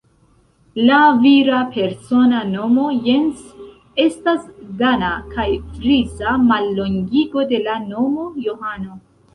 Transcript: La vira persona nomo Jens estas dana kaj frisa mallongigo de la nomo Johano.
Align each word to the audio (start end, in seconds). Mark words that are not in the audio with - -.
La 0.85 1.01
vira 1.25 1.59
persona 1.75 2.39
nomo 2.53 2.87
Jens 3.09 3.45
estas 4.07 4.49
dana 4.83 5.13
kaj 5.37 5.47
frisa 5.77 6.37
mallongigo 6.49 7.49
de 7.55 7.63
la 7.71 7.81
nomo 7.95 8.29
Johano. 8.51 9.03